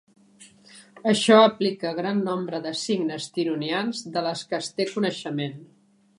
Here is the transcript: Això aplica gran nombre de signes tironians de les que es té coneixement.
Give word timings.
Això 1.11 1.35
aplica 1.41 1.91
gran 1.99 2.23
nombre 2.29 2.63
de 2.65 2.73
signes 2.85 3.29
tironians 3.37 4.03
de 4.17 4.27
les 4.31 4.43
que 4.49 4.61
es 4.63 4.73
té 4.81 4.91
coneixement. 4.97 5.63